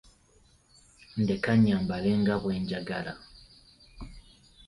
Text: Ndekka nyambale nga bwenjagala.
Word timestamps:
Ndekka 1.21 1.51
nyambale 1.63 2.09
nga 2.21 2.35
bwenjagala. 2.41 3.13